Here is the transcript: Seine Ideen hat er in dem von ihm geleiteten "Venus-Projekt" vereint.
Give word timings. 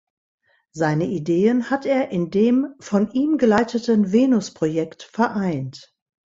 Seine 0.71 1.05
Ideen 1.05 1.69
hat 1.69 1.85
er 1.85 2.09
in 2.09 2.31
dem 2.31 2.73
von 2.79 3.11
ihm 3.11 3.37
geleiteten 3.37 4.11
"Venus-Projekt" 4.11 5.03
vereint. 5.03 5.93